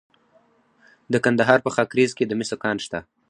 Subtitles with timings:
[1.11, 2.99] د کندهار په خاکریز کې د مسو کان شته.